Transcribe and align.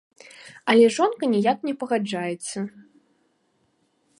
Але 0.73 0.85
жонка 0.95 1.23
ніяк 1.33 1.57
не 1.69 1.73
пагаджаецца. 1.83 2.57